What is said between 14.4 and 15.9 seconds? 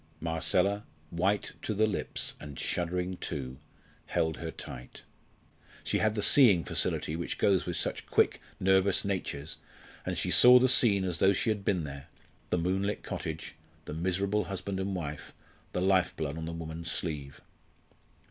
husband and wife, the